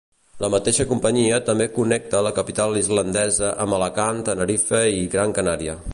La 0.43 0.47
mateixa 0.53 0.85
companyia 0.91 1.37
també 1.49 1.67
connecta 1.75 2.23
la 2.29 2.33
capital 2.39 2.79
islandesa 2.81 3.53
amb 3.67 3.77
Alacant, 3.79 4.25
Tenerife 4.31 4.85
i 5.03 5.09
Gran 5.17 5.37
Canària. 5.41 5.83